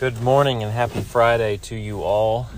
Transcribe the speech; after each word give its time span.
Good 0.00 0.22
morning 0.22 0.62
and 0.62 0.72
happy 0.72 1.02
Friday 1.02 1.58
to 1.58 1.76
you 1.76 2.02
all. 2.02 2.48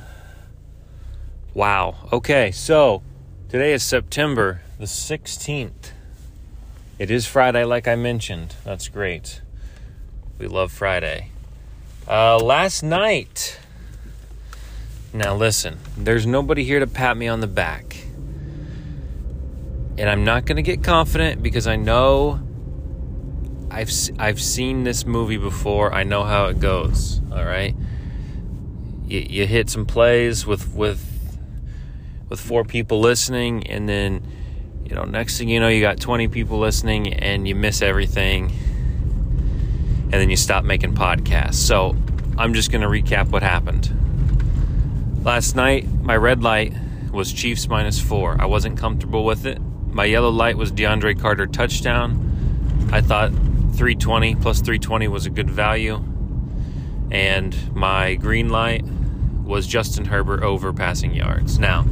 Wow. 1.55 1.97
Okay, 2.13 2.53
so 2.53 3.03
today 3.49 3.73
is 3.73 3.83
September 3.83 4.61
the 4.79 4.85
16th. 4.85 5.91
It 7.01 7.11
is 7.11 7.27
Friday, 7.27 7.65
like 7.65 7.89
I 7.89 7.97
mentioned. 7.97 8.55
That's 8.63 8.87
great. 8.87 9.41
We 10.39 10.47
love 10.47 10.71
Friday. 10.71 11.31
Uh, 12.07 12.39
last 12.39 12.85
night, 12.85 13.59
now 15.13 15.35
listen, 15.35 15.81
there's 15.97 16.25
nobody 16.25 16.63
here 16.63 16.79
to 16.79 16.87
pat 16.87 17.17
me 17.17 17.27
on 17.27 17.41
the 17.41 17.49
back. 17.49 18.05
And 19.99 20.09
I'm 20.09 20.23
not 20.23 20.45
going 20.45 20.59
to 20.59 20.63
get 20.63 20.85
confident 20.85 21.43
because 21.43 21.67
I 21.67 21.75
know 21.75 22.39
I've 23.73 23.91
I've 24.19 24.41
seen 24.41 24.85
this 24.85 25.07
movie 25.07 25.39
before. 25.39 25.95
I 25.95 26.05
know 26.05 26.25
how 26.25 26.47
it 26.47 26.61
goes. 26.61 27.23
All 27.33 27.45
right. 27.45 27.75
You, 29.07 29.21
you 29.21 29.47
hit 29.47 29.71
some 29.71 29.87
plays 29.87 30.47
with 30.47 30.75
with 30.75 31.03
with 32.29 32.39
four 32.39 32.65
people 32.65 33.01
listening, 33.01 33.67
and 33.67 33.89
then 33.89 34.23
you 34.85 34.95
know 34.95 35.05
next 35.05 35.39
thing 35.39 35.49
you 35.49 35.59
know 35.59 35.69
you 35.69 35.81
got 35.81 35.99
20 35.99 36.29
people 36.29 36.59
listening, 36.59 37.15
and 37.15 37.49
you 37.49 37.55
miss 37.55 37.81
everything, 37.81 38.53
and 40.05 40.13
then 40.13 40.29
you 40.29 40.37
stop 40.37 40.65
making 40.65 40.95
podcasts. 40.95 41.55
So 41.55 41.97
I'm 42.37 42.53
just 42.53 42.71
to 42.83 42.89
recap 42.89 43.29
what 43.29 43.43
happened. 43.43 43.91
Last 45.25 45.57
night, 45.57 45.89
my 46.03 46.17
red 46.17 46.43
light 46.43 46.75
was 47.11 47.33
Chiefs 47.33 47.69
minus 47.69 47.99
four. 47.99 48.37
I 48.39 48.45
wasn't 48.45 48.77
comfortable 48.77 49.25
with 49.25 49.47
it. 49.47 49.59
My 49.87 50.05
yellow 50.05 50.31
light 50.31 50.59
was 50.59 50.73
DeAndre 50.73 51.19
Carter 51.19 51.47
touchdown. 51.47 52.29
I 52.93 53.01
thought 53.01 53.33
320 53.73 54.37
plus 54.37 54.59
320 54.59 55.09
was 55.09 55.27
a 55.27 55.31
good 55.31 55.51
value. 55.51 56.03
And 57.11 57.75
my 57.75 58.15
green 58.15 58.49
light 58.49 58.85
was 59.45 59.67
Justin 59.67 60.07
Herbert 60.07 60.43
over 60.43 60.73
passing 60.73 61.15
yards. 61.15 61.59
Now, 61.59 61.83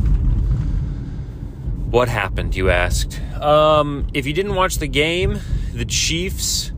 what 1.90 2.08
happened, 2.08 2.54
you 2.54 2.70
asked? 2.70 3.20
Um, 3.34 4.06
if 4.14 4.26
you 4.26 4.32
didn't 4.32 4.54
watch 4.54 4.76
the 4.76 4.86
game, 4.86 5.40
the 5.74 5.84
Chiefs 5.84 6.72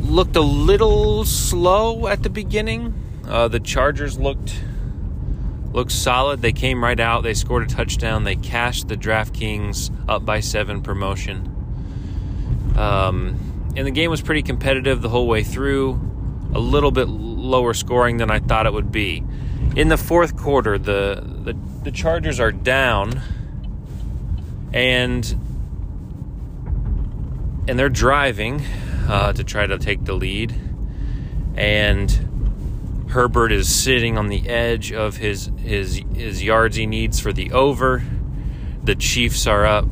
looked 0.00 0.36
a 0.36 0.40
little 0.40 1.24
slow 1.24 2.06
at 2.06 2.22
the 2.22 2.30
beginning. 2.30 2.94
Uh, 3.26 3.48
the 3.48 3.60
Chargers 3.60 4.18
looked 4.18 4.54
looked 5.72 5.92
solid. 5.92 6.40
They 6.40 6.52
came 6.52 6.82
right 6.82 6.98
out. 6.98 7.22
They 7.22 7.34
scored 7.34 7.64
a 7.64 7.66
touchdown. 7.66 8.24
They 8.24 8.36
cashed 8.36 8.88
the 8.88 8.96
DraftKings 8.96 9.90
up 10.08 10.24
by 10.24 10.40
seven 10.40 10.80
promotion. 10.80 11.52
Um, 12.76 13.45
and 13.76 13.86
the 13.86 13.90
game 13.90 14.10
was 14.10 14.22
pretty 14.22 14.42
competitive 14.42 15.02
the 15.02 15.08
whole 15.08 15.26
way 15.26 15.42
through. 15.42 16.00
A 16.54 16.58
little 16.58 16.90
bit 16.90 17.08
lower 17.08 17.74
scoring 17.74 18.16
than 18.16 18.30
I 18.30 18.38
thought 18.38 18.66
it 18.66 18.72
would 18.72 18.90
be. 18.90 19.22
In 19.76 19.88
the 19.88 19.98
fourth 19.98 20.36
quarter, 20.36 20.78
the 20.78 21.22
the, 21.44 21.54
the 21.84 21.90
Chargers 21.90 22.40
are 22.40 22.52
down, 22.52 23.20
and 24.72 25.24
and 27.68 27.78
they're 27.78 27.88
driving 27.90 28.62
uh, 29.08 29.32
to 29.34 29.44
try 29.44 29.66
to 29.66 29.78
take 29.78 30.04
the 30.04 30.14
lead, 30.14 30.54
and 31.56 33.06
Herbert 33.10 33.52
is 33.52 33.72
sitting 33.72 34.16
on 34.16 34.28
the 34.28 34.48
edge 34.48 34.92
of 34.92 35.18
his 35.18 35.50
his 35.58 36.02
his 36.14 36.42
yards 36.42 36.76
he 36.76 36.86
needs 36.86 37.20
for 37.20 37.32
the 37.32 37.52
over. 37.52 38.02
The 38.82 38.94
Chiefs 38.94 39.46
are 39.46 39.66
up 39.66 39.88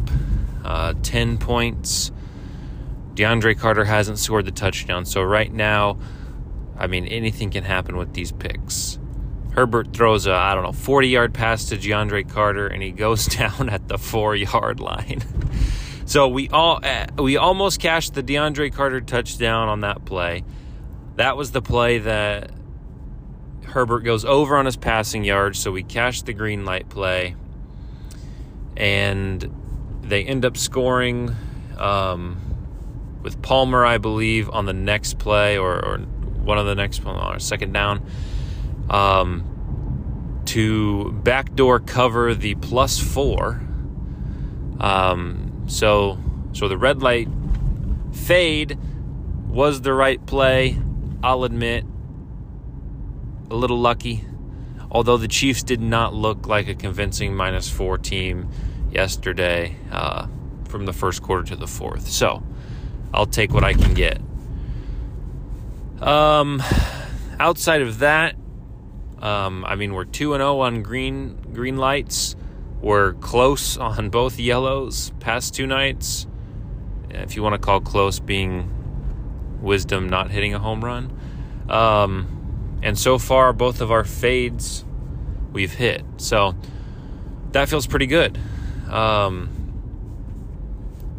uh, 0.65 0.95
ten 1.03 1.37
points 1.37 2.11
DeAndre 3.15 3.59
Carter 3.59 3.85
hasn't 3.85 4.19
scored 4.19 4.45
the 4.45 4.53
touchdown. 4.53 5.05
So 5.05 5.23
right 5.23 5.53
now, 5.53 5.99
I 6.77 6.87
mean, 6.87 7.07
anything 7.07 7.51
can 7.51 7.65
happen 7.65 7.97
with 7.97 8.13
these 8.13 8.33
picks. 8.33 8.99
Herbert 9.53 9.93
throws 9.93 10.27
a, 10.27 10.33
I 10.33 10.55
don't 10.55 10.65
know, 10.65 10.73
40 10.73 11.09
yard 11.09 11.33
pass 11.35 11.67
to 11.67 11.77
DeAndre 11.77 12.29
Carter 12.29 12.67
and 12.67 12.83
he 12.83 12.91
goes 12.91 13.27
down 13.37 13.69
at 13.69 13.87
the 13.89 13.99
four 13.99 14.35
yard 14.35 14.81
line. 14.81 15.23
so 16.07 16.27
we 16.29 16.49
all 16.49 16.81
eh, 16.83 17.07
we 17.17 17.37
almost 17.37 17.81
cashed 17.81 18.15
the 18.15 18.23
DeAndre 18.23 18.73
Carter 18.73 19.01
touchdown 19.01 19.69
on 19.69 19.83
that 19.83 20.05
play. 20.05 20.45
That 21.17 21.37
was 21.37 21.53
the 21.53 21.63
play 21.63 21.99
that 21.99 22.51
Herbert 23.65 24.01
goes 24.01 24.25
over 24.25 24.57
on 24.57 24.67
his 24.67 24.77
passing 24.77 25.25
yards, 25.25 25.61
so 25.61 25.71
we 25.71 25.85
cashed 25.85 26.27
the 26.27 26.33
green 26.33 26.65
light 26.65 26.89
play. 26.89 27.37
And 28.77 30.01
they 30.03 30.25
end 30.25 30.45
up 30.45 30.57
scoring. 30.57 31.35
Um, 31.79 32.54
with 33.25 33.41
Palmer, 33.43 33.85
I 33.85 33.99
believe, 33.99 34.49
on 34.51 34.67
the 34.67 34.73
next 34.73 35.19
play 35.19 35.59
or, 35.59 35.85
or 35.85 35.99
one 35.99 36.59
of 36.59 36.67
the 36.67 36.75
next 36.75 37.05
or 37.05 37.39
second 37.39 37.73
down 37.73 38.07
um, 38.91 40.43
to 40.45 41.11
backdoor 41.25 41.81
cover 41.81 42.35
the 42.35 42.55
plus 42.57 43.01
four. 43.01 43.63
Um, 44.79 45.65
so 45.67 46.19
so 46.53 46.69
the 46.69 46.77
red 46.77 47.03
light 47.03 47.29
fade 48.13 48.79
was 49.49 49.81
the 49.81 49.95
right 49.95 50.25
play. 50.27 50.79
I'll 51.23 51.45
admit, 51.45 51.85
a 53.51 53.55
little 53.55 53.79
lucky. 53.79 54.25
Although 54.91 55.17
the 55.17 55.29
Chiefs 55.29 55.63
did 55.63 55.81
not 55.81 56.15
look 56.15 56.47
like 56.47 56.69
a 56.69 56.75
convincing 56.75 57.35
minus 57.35 57.69
four 57.69 57.99
team 57.99 58.51
yesterday 58.93 59.77
uh, 59.91 60.27
from 60.69 60.85
the 60.85 60.93
first 60.93 61.23
quarter 61.23 61.43
to 61.45 61.57
the 61.57 61.67
fourth. 61.67 62.07
So 62.09 62.43
I'll 63.15 63.27
take 63.27 63.53
what 63.53 63.65
I 63.65 63.73
can 63.73 63.95
get. 63.95 64.21
Um, 66.03 66.63
outside 67.39 67.81
of 67.83 68.01
that, 68.01 68.35
um, 69.21 69.65
I 69.65 69.77
mean, 69.77 69.95
we're 69.95 70.05
two 70.05 70.35
and 70.35 70.41
zero 70.41 70.57
oh 70.57 70.61
on 70.61 70.83
green 70.83 71.37
green 71.53 71.77
lights. 71.77 72.37
We're 72.81 73.15
close 73.15 73.77
on 73.79 74.11
both 74.11 74.39
yellows 74.39 75.13
past 75.21 75.55
two 75.55 75.67
nights. 75.67 76.27
If 77.09 77.37
you 77.37 77.43
want 77.43 77.55
to 77.55 77.61
call 77.61 77.81
close 77.81 78.19
being 78.19 78.71
wisdom 79.63 80.09
not 80.09 80.31
hitting 80.31 80.53
a 80.53 80.59
home 80.59 80.85
run. 80.85 81.11
Um, 81.69 82.81
and 82.83 82.99
so 82.99 83.19
far, 83.19 83.53
both 83.53 83.81
of 83.81 83.91
our 83.91 84.05
fades 84.05 84.85
we've 85.53 85.73
hit. 85.73 86.05
So 86.19 86.55
that 87.53 87.69
feels 87.69 87.87
pretty 87.87 88.07
good. 88.07 88.39
Um, 88.91 89.64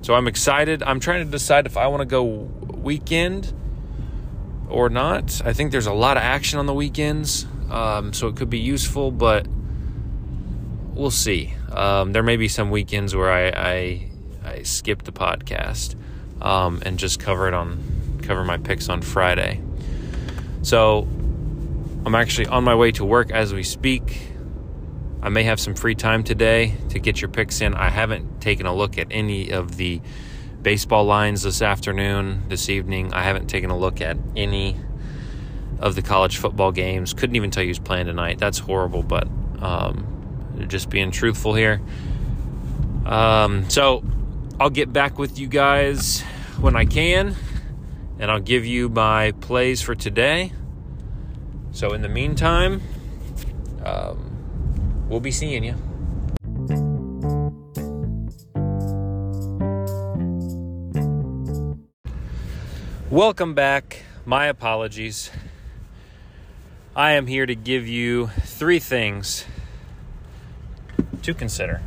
so 0.05 0.13
I'm 0.13 0.27
excited. 0.27 0.83
I'm 0.83 0.99
trying 0.99 1.25
to 1.25 1.31
decide 1.31 1.65
if 1.65 1.77
I 1.77 1.87
want 1.87 2.01
to 2.01 2.05
go 2.05 2.23
weekend 2.23 3.51
or 4.69 4.87
not. 4.87 5.41
I 5.43 5.51
think 5.51 5.71
there's 5.71 5.87
a 5.87 5.93
lot 5.93 6.15
of 6.15 6.21
action 6.21 6.59
on 6.59 6.67
the 6.67 6.75
weekends, 6.75 7.47
um, 7.71 8.13
so 8.13 8.27
it 8.27 8.35
could 8.35 8.51
be 8.51 8.59
useful, 8.59 9.09
but 9.09 9.47
we'll 10.93 11.09
see. 11.09 11.55
Um, 11.71 12.13
there 12.13 12.21
may 12.21 12.37
be 12.37 12.47
some 12.47 12.69
weekends 12.69 13.15
where 13.15 13.31
I 13.31 13.47
I, 13.47 14.09
I 14.43 14.61
skip 14.61 15.01
the 15.01 15.11
podcast 15.11 15.95
um, 16.39 16.83
and 16.85 16.99
just 16.99 17.19
cover 17.19 17.47
it 17.47 17.55
on 17.55 18.19
cover 18.21 18.45
my 18.45 18.57
picks 18.57 18.89
on 18.89 19.01
Friday. 19.01 19.59
So 20.61 21.07
I'm 22.05 22.13
actually 22.13 22.45
on 22.45 22.63
my 22.63 22.75
way 22.75 22.91
to 22.91 23.03
work 23.03 23.31
as 23.31 23.55
we 23.55 23.63
speak. 23.63 24.34
I 25.25 25.29
may 25.29 25.41
have 25.41 25.59
some 25.59 25.73
free 25.73 25.95
time 25.95 26.23
today 26.23 26.75
to 26.89 26.99
get 26.99 27.19
your 27.19 27.29
picks 27.29 27.59
in. 27.59 27.73
I 27.73 27.89
haven't 27.89 28.41
taken 28.41 28.67
a 28.67 28.75
look 28.75 28.99
at 28.99 29.07
any 29.09 29.49
of 29.49 29.75
the 29.75 29.99
baseball 30.61 31.03
lines 31.05 31.41
this 31.41 31.63
afternoon, 31.63 32.43
this 32.47 32.69
evening. 32.69 33.11
I 33.11 33.23
haven't 33.23 33.47
taken 33.47 33.71
a 33.71 33.77
look 33.77 34.01
at 34.01 34.17
any 34.35 34.77
of 35.79 35.95
the 35.95 36.03
college 36.03 36.37
football 36.37 36.71
games. 36.71 37.15
Couldn't 37.15 37.35
even 37.37 37.49
tell 37.49 37.63
you 37.63 37.69
who's 37.69 37.79
playing 37.79 38.05
tonight. 38.05 38.37
That's 38.37 38.59
horrible, 38.59 39.01
but 39.01 39.27
um, 39.63 40.67
just 40.67 40.91
being 40.91 41.09
truthful 41.09 41.55
here. 41.55 41.81
Um, 43.07 43.67
so 43.67 44.03
I'll 44.59 44.69
get 44.69 44.93
back 44.93 45.17
with 45.17 45.39
you 45.39 45.47
guys 45.47 46.21
when 46.59 46.75
I 46.75 46.85
can, 46.85 47.35
and 48.19 48.29
I'll 48.29 48.39
give 48.39 48.63
you 48.63 48.89
my 48.89 49.31
plays 49.31 49.81
for 49.81 49.95
today. 49.95 50.51
So 51.71 51.93
in 51.93 52.03
the 52.03 52.09
meantime, 52.09 52.83
um, 53.83 54.34
We'll 55.07 55.19
be 55.19 55.31
seeing 55.31 55.63
you. 55.63 55.75
Welcome 63.11 63.53
back. 63.53 64.03
My 64.25 64.47
apologies. 64.47 65.29
I 66.95 67.11
am 67.11 67.27
here 67.27 67.45
to 67.45 67.55
give 67.55 67.87
you 67.87 68.27
three 68.41 68.79
things 68.79 69.45
to 71.21 71.33
consider. 71.33 71.81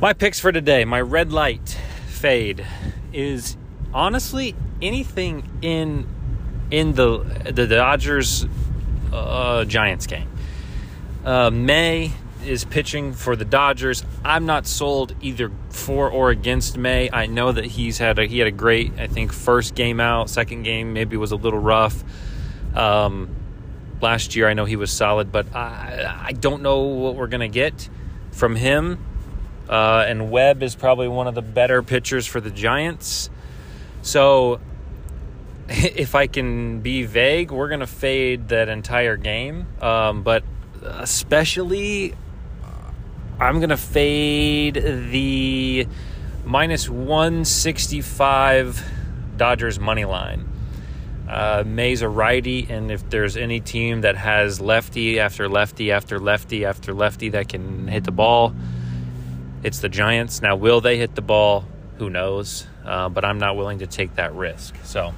My 0.00 0.14
picks 0.14 0.40
for 0.40 0.52
today, 0.52 0.86
my 0.86 1.00
red 1.02 1.32
light 1.32 1.76
fade 2.06 2.64
is 3.12 3.58
honestly 3.92 4.54
anything 4.80 5.46
in 5.60 6.06
in 6.70 6.94
the 6.94 7.18
the 7.52 7.66
Dodgers 7.66 8.46
uh, 9.12 9.66
Giants 9.66 10.06
game. 10.06 10.29
Uh, 11.24 11.50
May 11.50 12.12
is 12.44 12.64
pitching 12.64 13.12
for 13.12 13.36
the 13.36 13.44
Dodgers. 13.44 14.04
I'm 14.24 14.46
not 14.46 14.66
sold 14.66 15.14
either 15.20 15.50
for 15.68 16.10
or 16.10 16.30
against 16.30 16.78
May. 16.78 17.10
I 17.12 17.26
know 17.26 17.52
that 17.52 17.66
he's 17.66 17.98
had 17.98 18.18
a, 18.18 18.26
he 18.26 18.38
had 18.38 18.48
a 18.48 18.52
great, 18.52 18.98
I 18.98 19.06
think, 19.06 19.32
first 19.32 19.74
game 19.74 20.00
out. 20.00 20.30
Second 20.30 20.62
game 20.62 20.92
maybe 20.92 21.16
was 21.16 21.32
a 21.32 21.36
little 21.36 21.58
rough. 21.58 22.02
Um, 22.74 23.34
last 24.00 24.36
year 24.36 24.48
I 24.48 24.54
know 24.54 24.64
he 24.64 24.76
was 24.76 24.90
solid, 24.90 25.30
but 25.30 25.54
I, 25.54 26.26
I 26.28 26.32
don't 26.32 26.62
know 26.62 26.80
what 26.80 27.16
we're 27.16 27.26
gonna 27.26 27.48
get 27.48 27.88
from 28.32 28.56
him. 28.56 29.04
Uh, 29.68 30.04
and 30.08 30.30
Webb 30.30 30.62
is 30.62 30.74
probably 30.74 31.08
one 31.08 31.28
of 31.28 31.34
the 31.34 31.42
better 31.42 31.82
pitchers 31.82 32.26
for 32.26 32.40
the 32.40 32.50
Giants. 32.50 33.30
So 34.02 34.60
if 35.68 36.16
I 36.16 36.26
can 36.26 36.80
be 36.80 37.04
vague, 37.04 37.52
we're 37.52 37.68
going 37.68 37.80
to 37.80 37.86
fade 37.86 38.48
that 38.48 38.68
entire 38.68 39.16
game. 39.16 39.68
Um, 39.80 40.24
but 40.24 40.42
especially, 40.82 42.14
I'm 43.38 43.58
going 43.58 43.70
to 43.70 43.76
fade 43.76 44.74
the 44.74 45.86
minus 46.44 46.88
165 46.88 48.84
Dodgers 49.36 49.78
money 49.80 50.04
line. 50.04 50.46
Uh, 51.28 51.62
May's 51.64 52.02
a 52.02 52.08
righty, 52.08 52.66
and 52.68 52.90
if 52.90 53.08
there's 53.08 53.36
any 53.36 53.60
team 53.60 54.00
that 54.00 54.16
has 54.16 54.60
lefty 54.60 55.20
after 55.20 55.48
lefty 55.48 55.92
after 55.92 56.18
lefty 56.18 56.64
after 56.64 56.92
lefty 56.92 57.28
that 57.30 57.48
can 57.48 57.86
hit 57.86 58.02
the 58.02 58.10
ball, 58.10 58.52
it's 59.62 59.78
the 59.78 59.88
Giants. 59.88 60.42
Now, 60.42 60.56
will 60.56 60.80
they 60.80 60.96
hit 60.98 61.14
the 61.14 61.22
ball? 61.22 61.64
Who 61.98 62.10
knows? 62.10 62.66
Uh, 62.84 63.08
but 63.08 63.24
I'm 63.24 63.38
not 63.38 63.56
willing 63.56 63.78
to 63.78 63.86
take 63.86 64.16
that 64.16 64.34
risk. 64.34 64.74
So, 64.82 65.14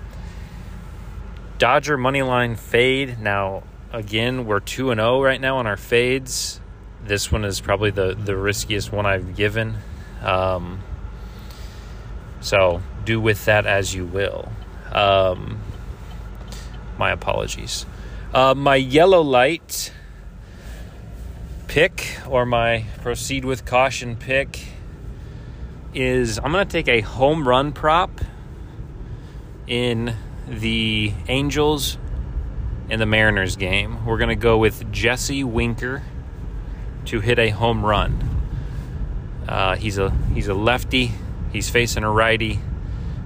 Dodger 1.58 1.96
money 1.96 2.22
line 2.22 2.56
fade. 2.56 3.18
Now, 3.18 3.62
again, 3.92 4.46
we're 4.46 4.60
2 4.60 4.90
and 4.90 4.98
0 4.98 5.22
right 5.22 5.40
now 5.40 5.58
on 5.58 5.66
our 5.66 5.76
fades. 5.76 6.60
This 7.04 7.30
one 7.30 7.44
is 7.44 7.60
probably 7.60 7.90
the, 7.90 8.14
the 8.14 8.36
riskiest 8.36 8.92
one 8.92 9.06
I've 9.06 9.36
given. 9.36 9.76
Um, 10.22 10.80
so, 12.40 12.82
do 13.04 13.20
with 13.20 13.44
that 13.44 13.66
as 13.66 13.94
you 13.94 14.06
will. 14.06 14.50
Um, 14.90 15.60
my 16.98 17.10
apologies. 17.10 17.86
Uh, 18.32 18.54
my 18.54 18.76
yellow 18.76 19.20
light 19.20 19.92
pick, 21.68 22.18
or 22.28 22.46
my 22.46 22.84
proceed 23.02 23.44
with 23.44 23.64
caution 23.64 24.16
pick, 24.16 24.66
is 25.94 26.38
I'm 26.38 26.52
going 26.52 26.66
to 26.66 26.72
take 26.72 26.88
a 26.88 27.00
home 27.00 27.46
run 27.46 27.72
prop 27.72 28.20
in 29.66 30.16
the 30.48 31.12
Angels 31.28 31.98
and 32.88 33.00
the 33.00 33.06
Mariners 33.06 33.56
game. 33.56 34.04
We're 34.04 34.18
going 34.18 34.28
to 34.28 34.36
go 34.36 34.58
with 34.58 34.90
Jesse 34.92 35.44
Winker 35.44 36.02
to 37.06 37.20
hit 37.20 37.38
a 37.38 37.50
home 37.50 37.84
run. 37.84 38.28
Uh, 39.48 39.76
he's 39.76 39.98
a 39.98 40.10
he's 40.34 40.48
a 40.48 40.54
lefty. 40.54 41.12
He's 41.52 41.68
facing 41.68 42.04
a 42.04 42.10
righty 42.10 42.60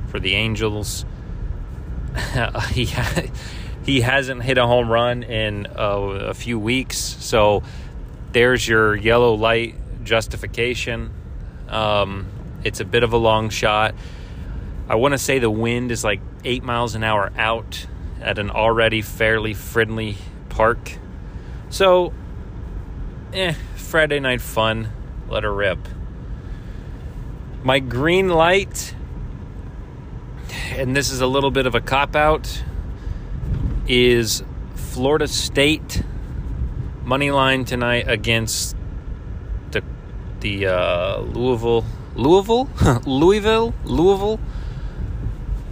for 0.09 0.19
the 0.19 0.35
Angels. 0.35 1.05
he 2.71 2.87
ha- 2.87 3.23
he 3.85 4.01
hasn't 4.01 4.43
hit 4.43 4.59
a 4.59 4.67
home 4.67 4.91
run 4.91 5.23
in 5.23 5.67
uh, 5.67 6.29
a 6.31 6.35
few 6.35 6.59
weeks, 6.59 6.99
so 6.99 7.63
there's 8.33 8.67
your 8.67 8.97
yellow 8.97 9.35
light 9.35 9.75
justification. 10.05 11.13
Um, 11.69 12.27
it's 12.65 12.81
a 12.81 12.85
bit 12.85 13.03
of 13.03 13.13
a 13.13 13.17
long 13.17 13.51
shot. 13.51 13.95
I 14.89 14.95
want 14.95 15.13
to 15.13 15.19
say 15.19 15.39
the 15.39 15.51
wind 15.51 15.91
is 15.91 16.03
like 16.03 16.21
eight 16.45 16.63
miles 16.63 16.95
an 16.95 17.05
hour 17.05 17.33
out 17.37 17.87
at 18.21 18.39
an 18.39 18.51
already 18.51 19.03
fairly 19.03 19.55
friendly 19.55 20.17
park. 20.49 20.99
So, 21.69 22.13
eh, 23.33 23.55
Friday 23.77 24.21
night 24.21 24.41
fun. 24.41 24.89
Let 25.29 25.45
her 25.45 25.53
rip. 25.53 25.79
My 27.63 27.81
green 27.81 28.29
light, 28.29 28.95
and 30.71 30.95
this 30.95 31.11
is 31.11 31.21
a 31.21 31.27
little 31.27 31.51
bit 31.51 31.67
of 31.67 31.75
a 31.75 31.81
cop 31.81 32.15
out, 32.15 32.63
is 33.89 34.43
Florida 34.75 35.29
State 35.29 36.03
money 37.05 37.31
line 37.31 37.65
tonight 37.65 38.09
against 38.09 38.77
the 39.71 39.83
the 40.41 40.67
uh, 40.67 41.19
Louisville 41.21 41.85
Louisville 42.17 42.69
Louisville 43.07 43.75
Louisville 43.85 44.41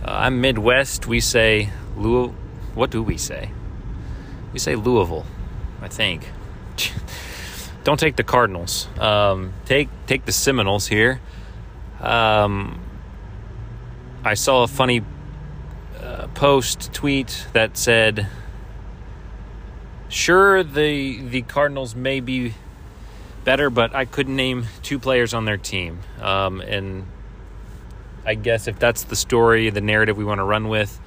uh, 0.04 0.10
I'm 0.10 0.40
Midwest. 0.40 1.06
We 1.06 1.20
say 1.20 1.70
Louisville. 1.96 2.34
What 2.74 2.90
do 2.90 3.02
we 3.02 3.16
say? 3.16 3.50
We 4.52 4.58
say 4.58 4.76
Louisville, 4.76 5.26
I 5.80 5.88
think. 5.88 6.28
Don't 7.84 8.00
take 8.00 8.16
the 8.16 8.24
Cardinals. 8.24 8.88
Um, 8.98 9.52
take 9.66 9.88
take 10.06 10.24
the 10.24 10.32
Seminoles 10.32 10.86
here. 10.86 11.20
Um, 12.00 12.80
I 14.24 14.34
saw 14.34 14.62
a 14.62 14.66
funny 14.66 15.02
uh, 16.00 16.28
post 16.28 16.92
tweet 16.94 17.46
that 17.52 17.76
said, 17.76 18.26
"Sure, 20.08 20.62
the 20.62 21.20
the 21.20 21.42
Cardinals 21.42 21.94
may 21.94 22.20
be 22.20 22.54
better, 23.44 23.68
but 23.68 23.94
I 23.94 24.06
couldn't 24.06 24.34
name 24.34 24.64
two 24.82 24.98
players 24.98 25.34
on 25.34 25.44
their 25.44 25.58
team." 25.58 26.00
Um, 26.22 26.62
and 26.62 27.06
I 28.24 28.34
guess 28.34 28.66
if 28.66 28.78
that's 28.78 29.04
the 29.04 29.16
story, 29.16 29.68
the 29.68 29.82
narrative 29.82 30.16
we 30.16 30.24
want 30.24 30.38
to 30.38 30.44
run 30.44 30.68
with, 30.68 30.98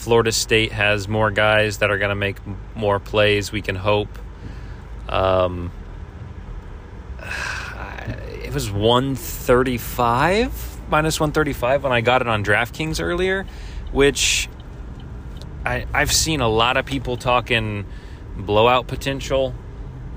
Florida 0.00 0.32
State 0.32 0.72
has 0.72 1.06
more 1.08 1.30
guys 1.30 1.78
that 1.78 1.90
are 1.90 1.98
going 1.98 2.08
to 2.08 2.14
make 2.14 2.38
more 2.74 2.98
plays. 2.98 3.52
We 3.52 3.60
can 3.60 3.76
hope. 3.76 4.18
Um, 5.10 5.70
it 8.42 8.54
was 8.54 8.70
135 8.70 10.80
minus 10.88 11.20
135 11.20 11.84
when 11.84 11.92
I 11.92 12.00
got 12.00 12.22
it 12.22 12.28
on 12.28 12.42
DraftKings 12.42 13.02
earlier, 13.02 13.44
which 13.92 14.48
I, 15.66 15.84
I've 15.92 16.12
seen 16.12 16.40
a 16.40 16.48
lot 16.48 16.78
of 16.78 16.86
people 16.86 17.18
talking 17.18 17.84
blowout 18.38 18.86
potential. 18.86 19.54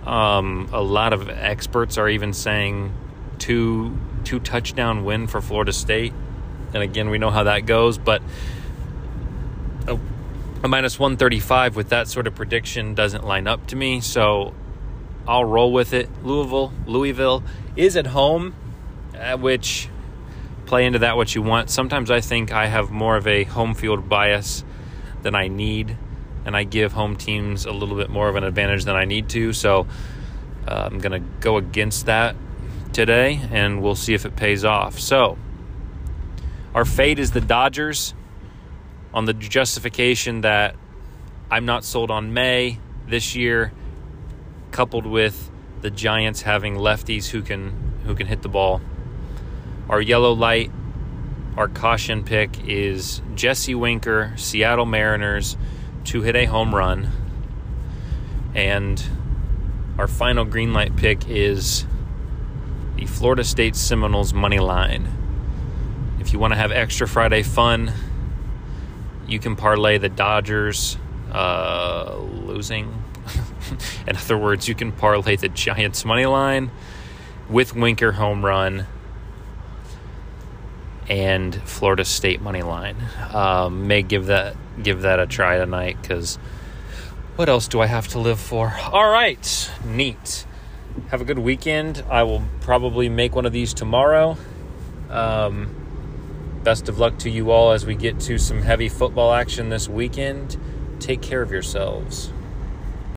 Um, 0.05 0.69
a 0.71 0.81
lot 0.81 1.11
of 1.11 1.29
experts 1.29 1.97
are 1.97 2.07
even 2.07 2.31
saying 2.31 2.93
two 3.37 3.97
two 4.23 4.39
touchdown 4.39 5.03
win 5.03 5.27
for 5.27 5.41
Florida 5.41 5.73
State. 5.73 6.13
And 6.73 6.81
again, 6.81 7.09
we 7.09 7.17
know 7.17 7.31
how 7.31 7.43
that 7.43 7.65
goes, 7.65 7.97
but 7.97 8.21
a, 9.87 9.99
a 10.63 10.67
minus 10.67 10.99
135 10.99 11.75
with 11.75 11.89
that 11.89 12.07
sort 12.07 12.27
of 12.27 12.35
prediction 12.35 12.93
doesn't 12.93 13.23
line 13.25 13.47
up 13.47 13.67
to 13.67 13.75
me. 13.75 14.01
So 14.01 14.53
I'll 15.27 15.45
roll 15.45 15.71
with 15.71 15.93
it. 15.93 16.09
Louisville, 16.23 16.73
Louisville 16.85 17.43
is 17.75 17.95
at 17.95 18.07
home, 18.07 18.53
which 19.39 19.89
play 20.65 20.85
into 20.85 20.99
that 20.99 21.17
what 21.17 21.35
you 21.35 21.41
want. 21.41 21.69
Sometimes 21.69 22.11
I 22.11 22.21
think 22.21 22.51
I 22.51 22.67
have 22.67 22.91
more 22.91 23.15
of 23.15 23.27
a 23.27 23.43
home 23.43 23.73
field 23.73 24.09
bias 24.09 24.63
than 25.21 25.35
I 25.35 25.47
need, 25.47 25.97
and 26.45 26.55
I 26.55 26.63
give 26.63 26.93
home 26.93 27.15
teams 27.15 27.65
a 27.65 27.71
little 27.71 27.95
bit 27.95 28.09
more 28.09 28.27
of 28.29 28.35
an 28.35 28.43
advantage 28.43 28.85
than 28.85 28.95
I 28.95 29.05
need 29.05 29.29
to. 29.29 29.53
So 29.53 29.87
uh, 30.67 30.89
I'm 30.91 30.99
going 30.99 31.21
to 31.21 31.27
go 31.39 31.57
against 31.57 32.05
that 32.07 32.35
today, 32.91 33.41
and 33.51 33.81
we'll 33.81 33.95
see 33.95 34.13
if 34.13 34.25
it 34.25 34.35
pays 34.35 34.65
off. 34.65 34.99
So 34.99 35.37
our 36.73 36.85
fate 36.85 37.19
is 37.19 37.31
the 37.31 37.41
Dodgers 37.41 38.13
on 39.13 39.25
the 39.25 39.33
justification 39.33 40.41
that 40.41 40.75
I'm 41.51 41.65
not 41.65 41.83
sold 41.83 42.09
on 42.09 42.33
May 42.33 42.79
this 43.07 43.35
year, 43.35 43.71
coupled 44.71 45.05
with 45.05 45.51
the 45.81 45.91
Giants 45.91 46.41
having 46.41 46.75
lefties 46.75 47.29
who 47.29 47.41
can 47.41 47.93
who 48.05 48.15
can 48.15 48.27
hit 48.27 48.41
the 48.41 48.49
ball. 48.49 48.81
Our 49.89 50.01
yellow 50.01 50.33
light, 50.33 50.71
our 51.55 51.67
caution 51.67 52.23
pick 52.23 52.67
is 52.67 53.21
Jesse 53.35 53.75
Winker, 53.75 54.33
Seattle 54.35 54.85
Mariners, 54.85 55.57
to 56.05 56.21
hit 56.21 56.35
a 56.35 56.45
home 56.45 56.73
run. 56.73 57.09
And 58.55 59.03
our 59.97 60.07
final 60.07 60.45
green 60.45 60.73
light 60.73 60.95
pick 60.95 61.29
is 61.29 61.85
the 62.95 63.05
Florida 63.05 63.43
State 63.43 63.75
Seminoles 63.75 64.33
money 64.33 64.59
line. 64.59 65.07
If 66.19 66.33
you 66.33 66.39
want 66.39 66.53
to 66.53 66.57
have 66.57 66.71
extra 66.71 67.07
Friday 67.07 67.43
fun, 67.43 67.91
you 69.27 69.39
can 69.39 69.55
parlay 69.55 69.97
the 69.97 70.09
Dodgers 70.09 70.97
uh, 71.31 72.15
losing. 72.17 73.03
In 74.07 74.15
other 74.15 74.37
words, 74.37 74.67
you 74.67 74.75
can 74.75 74.91
parlay 74.91 75.35
the 75.35 75.49
Giants 75.49 76.05
money 76.05 76.25
line 76.25 76.71
with 77.49 77.75
Winker 77.75 78.13
home 78.13 78.43
run 78.43 78.85
and 81.09 81.55
Florida 81.63 82.05
State 82.05 82.41
money 82.41 82.61
line. 82.61 82.97
Um, 83.31 83.87
may 83.87 84.01
give 84.01 84.27
that 84.27 84.55
give 84.81 85.01
that 85.01 85.19
a 85.19 85.27
try 85.27 85.57
tonight 85.57 85.97
because 86.01 86.37
what 87.35 87.49
else 87.49 87.67
do 87.67 87.81
I 87.81 87.87
have 87.87 88.07
to 88.09 88.19
live 88.19 88.39
for? 88.39 88.73
All 88.91 89.09
right, 89.09 89.71
neat. 89.85 90.45
Have 91.09 91.21
a 91.21 91.25
good 91.25 91.39
weekend. 91.39 92.03
I 92.09 92.23
will 92.23 92.43
probably 92.61 93.09
make 93.09 93.35
one 93.35 93.45
of 93.45 93.51
these 93.51 93.73
tomorrow. 93.73 94.37
Um, 95.09 95.82
best 96.63 96.87
of 96.89 96.99
luck 96.99 97.17
to 97.19 97.29
you 97.29 97.51
all 97.51 97.71
as 97.71 97.85
we 97.85 97.95
get 97.95 98.19
to 98.21 98.37
some 98.37 98.61
heavy 98.61 98.89
football 98.89 99.33
action 99.33 99.69
this 99.69 99.89
weekend. 99.89 100.57
Take 100.99 101.21
care 101.21 101.41
of 101.41 101.51
yourselves. 101.51 102.31